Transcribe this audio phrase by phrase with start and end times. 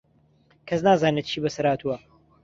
[0.67, 1.97] کەس نازانێت چی بەسەر هاتووە.